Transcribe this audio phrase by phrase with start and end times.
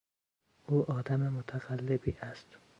[0.67, 2.47] او آدم متقلبی است.